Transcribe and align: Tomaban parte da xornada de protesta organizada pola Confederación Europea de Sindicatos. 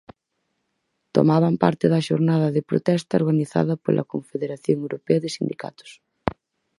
Tomaban 1.15 1.55
parte 1.63 1.85
da 1.93 2.05
xornada 2.07 2.47
de 2.55 2.61
protesta 2.69 3.19
organizada 3.21 3.73
pola 3.83 4.09
Confederación 4.13 4.77
Europea 4.85 5.19
de 5.23 5.29
Sindicatos. 5.37 5.91